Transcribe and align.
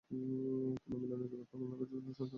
পুনর্মিলন 0.07 1.21
যুগের 1.23 1.47
পর 1.49 1.57
অন্ধকার 1.57 1.87
যুগের 1.89 2.03
সূচনা 2.07 2.17
ঘটে। 2.17 2.29